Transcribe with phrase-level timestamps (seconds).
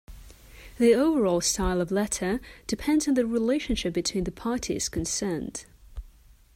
[0.79, 5.67] The overall style of letter depends on the relationship between the parties concerned.